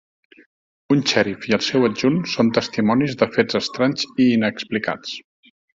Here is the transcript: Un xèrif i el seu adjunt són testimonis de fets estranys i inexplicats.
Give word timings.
Un 0.95 1.03
xèrif 1.11 1.45
i 1.51 1.55
el 1.57 1.61
seu 1.67 1.85
adjunt 1.89 2.17
són 2.33 2.51
testimonis 2.59 3.17
de 3.23 3.31
fets 3.39 3.61
estranys 3.63 4.11
i 4.27 4.31
inexplicats. 4.41 5.19